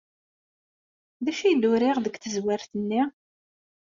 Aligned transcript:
D 1.23 1.27
acu 1.31 1.43
ay 1.45 1.55
d-uriɣ 1.55 1.97
deg 2.01 2.15
tezzwert-nni? 2.17 3.01